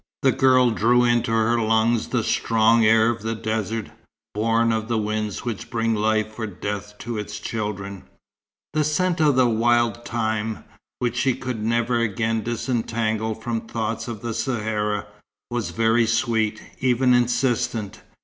[0.23, 3.91] The girl drew into her lungs the strong air of the desert,
[4.33, 8.05] born of the winds which bring life or death to its children.
[8.73, 10.63] The scent of the wild thyme,
[10.97, 15.05] which she could never again disentangle from thoughts of the Sahara,
[15.51, 18.01] was very sweet, even insistent.